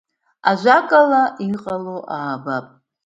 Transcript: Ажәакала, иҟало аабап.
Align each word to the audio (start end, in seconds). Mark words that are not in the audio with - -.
Ажәакала, 0.49 1.21
иҟало 1.47 1.95
аабап. 2.17 2.67